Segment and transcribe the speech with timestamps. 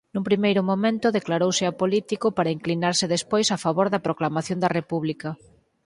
[0.13, 5.29] Nun primeiro momento declarouse apolítico para inclinarse despois a favor da proclamación da República.